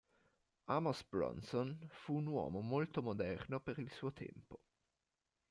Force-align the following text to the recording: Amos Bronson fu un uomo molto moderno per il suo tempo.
Amos 0.65 1.03
Bronson 1.07 1.77
fu 1.91 2.15
un 2.15 2.25
uomo 2.25 2.61
molto 2.61 3.03
moderno 3.03 3.59
per 3.59 3.77
il 3.77 3.91
suo 3.91 4.11
tempo. 4.11 4.59